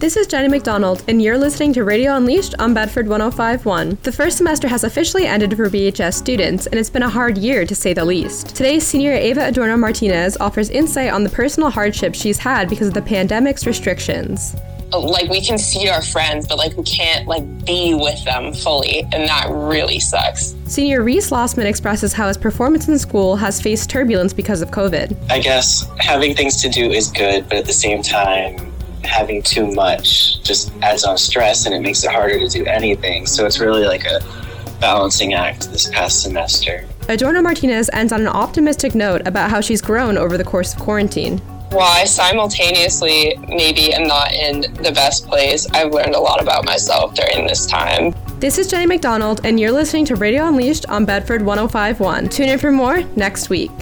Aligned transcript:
This 0.00 0.16
is 0.16 0.28
Jenny 0.28 0.46
McDonald, 0.46 1.02
and 1.08 1.20
you're 1.20 1.36
listening 1.36 1.72
to 1.72 1.82
Radio 1.82 2.14
Unleashed 2.14 2.54
on 2.60 2.72
Bedford 2.72 3.08
1051. 3.08 3.98
The 4.04 4.12
first 4.12 4.36
semester 4.36 4.68
has 4.68 4.84
officially 4.84 5.26
ended 5.26 5.56
for 5.56 5.68
BHS 5.68 6.14
students, 6.14 6.68
and 6.68 6.78
it's 6.78 6.88
been 6.88 7.02
a 7.02 7.08
hard 7.08 7.36
year 7.36 7.66
to 7.66 7.74
say 7.74 7.94
the 7.94 8.04
least. 8.04 8.54
Today's 8.54 8.86
senior 8.86 9.10
Ava 9.10 9.48
Adorno 9.48 9.76
Martinez 9.76 10.36
offers 10.36 10.70
insight 10.70 11.12
on 11.12 11.24
the 11.24 11.30
personal 11.30 11.68
hardships 11.68 12.20
she's 12.20 12.38
had 12.38 12.68
because 12.68 12.86
of 12.86 12.94
the 12.94 13.02
pandemic's 13.02 13.66
restrictions 13.66 14.54
oh, 14.92 15.00
like 15.00 15.28
we 15.28 15.40
can 15.40 15.58
see 15.58 15.88
our 15.88 16.02
friends, 16.02 16.46
but 16.46 16.58
like 16.58 16.76
we 16.76 16.84
can't 16.84 17.26
like 17.26 17.64
be 17.64 17.94
with 17.94 18.22
them 18.24 18.52
fully, 18.52 19.00
and 19.12 19.28
that 19.28 19.46
really 19.50 20.00
sucks. 20.00 20.54
Senior 20.66 21.02
Reese 21.02 21.30
Lossman 21.30 21.66
expresses 21.66 22.12
how 22.12 22.28
his 22.28 22.36
performance 22.36 22.88
in 22.88 22.98
school 22.98 23.36
has 23.36 23.60
faced 23.60 23.90
turbulence 23.90 24.32
because 24.32 24.62
of 24.62 24.70
COVID. 24.70 25.16
I 25.30 25.40
guess 25.40 25.88
having 25.98 26.34
things 26.34 26.60
to 26.62 26.68
do 26.68 26.90
is 26.90 27.10
good, 27.10 27.48
but 27.48 27.58
at 27.58 27.66
the 27.66 27.72
same 27.72 28.02
time, 28.02 28.67
having 29.08 29.42
too 29.42 29.72
much 29.72 30.42
just 30.42 30.72
adds 30.82 31.04
on 31.04 31.18
stress 31.18 31.66
and 31.66 31.74
it 31.74 31.80
makes 31.80 32.04
it 32.04 32.10
harder 32.10 32.38
to 32.38 32.48
do 32.48 32.64
anything. 32.66 33.26
So 33.26 33.46
it's 33.46 33.58
really 33.58 33.84
like 33.84 34.04
a 34.04 34.20
balancing 34.80 35.34
act 35.34 35.70
this 35.72 35.88
past 35.90 36.22
semester. 36.22 36.86
Adorno 37.08 37.40
Martinez 37.40 37.90
ends 37.92 38.12
on 38.12 38.20
an 38.20 38.28
optimistic 38.28 38.94
note 38.94 39.26
about 39.26 39.50
how 39.50 39.60
she's 39.60 39.80
grown 39.80 40.16
over 40.16 40.36
the 40.36 40.44
course 40.44 40.74
of 40.74 40.80
quarantine 40.80 41.40
while 41.70 42.00
I 42.00 42.04
simultaneously 42.04 43.36
maybe 43.48 43.92
am 43.92 44.06
not 44.06 44.32
in 44.32 44.60
the 44.82 44.92
best 44.94 45.26
place, 45.26 45.66
I've 45.70 45.92
learned 45.92 46.14
a 46.14 46.20
lot 46.20 46.40
about 46.40 46.64
myself 46.64 47.14
during 47.14 47.46
this 47.46 47.66
time. 47.66 48.14
This 48.38 48.58
is 48.58 48.68
Jenny 48.68 48.86
McDonald, 48.86 49.40
and 49.44 49.58
you're 49.58 49.72
listening 49.72 50.04
to 50.06 50.16
Radio 50.16 50.46
Unleashed 50.46 50.86
on 50.88 51.04
Bedford 51.04 51.42
1051. 51.42 52.28
Tune 52.28 52.48
in 52.48 52.58
for 52.58 52.70
more 52.70 53.02
next 53.16 53.50
week. 53.50 53.72